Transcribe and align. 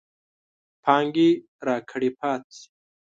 پانګې 0.83 1.29
راکدې 1.67 2.09
پاتې 2.19 2.51
شي. 2.57 2.65